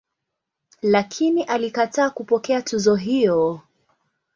[0.81, 3.61] Lakini alikataa kupokea tuzo hiyo.